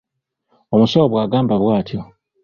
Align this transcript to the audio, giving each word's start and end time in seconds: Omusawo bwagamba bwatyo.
Omusawo 0.73 1.05
bwagamba 1.11 1.53
bwatyo. 1.63 1.99